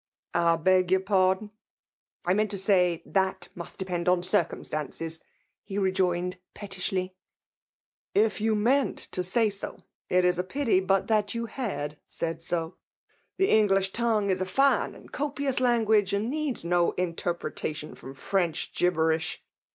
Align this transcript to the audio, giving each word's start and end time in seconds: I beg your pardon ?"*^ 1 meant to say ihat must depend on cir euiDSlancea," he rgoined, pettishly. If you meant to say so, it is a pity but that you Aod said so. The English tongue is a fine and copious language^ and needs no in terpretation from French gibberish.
I 0.33 0.55
beg 0.55 0.89
your 0.89 1.01
pardon 1.01 1.49
?"*^ 1.49 1.51
1 2.23 2.35
meant 2.35 2.49
to 2.49 2.57
say 2.57 3.03
ihat 3.07 3.49
must 3.53 3.77
depend 3.77 4.09
on 4.09 4.23
cir 4.23 4.45
euiDSlancea," 4.45 5.21
he 5.61 5.77
rgoined, 5.77 6.37
pettishly. 6.55 7.13
If 8.15 8.41
you 8.41 8.55
meant 8.55 8.97
to 8.97 9.21
say 9.23 9.51
so, 9.51 9.83
it 10.09 10.25
is 10.25 10.39
a 10.39 10.43
pity 10.43 10.79
but 10.79 11.05
that 11.05 11.35
you 11.35 11.45
Aod 11.47 11.97
said 12.07 12.41
so. 12.41 12.77
The 13.37 13.51
English 13.51 13.91
tongue 13.93 14.31
is 14.31 14.41
a 14.41 14.47
fine 14.47 14.95
and 14.95 15.11
copious 15.11 15.59
language^ 15.59 16.13
and 16.13 16.31
needs 16.31 16.65
no 16.65 16.93
in 16.93 17.13
terpretation 17.13 17.95
from 17.95 18.15
French 18.15 18.73
gibberish. 18.73 19.43